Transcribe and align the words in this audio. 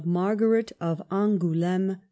Margaret 0.03 0.71
of 0.81 0.99
Angouleme. 1.11 1.99